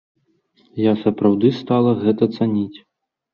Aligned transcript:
Я 0.83 0.93
сапраўды 1.01 1.51
стала 1.59 1.91
гэта 2.03 2.23
цаніць. 2.39 2.79